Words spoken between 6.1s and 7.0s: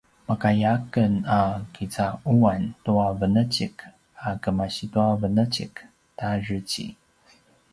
ta dreci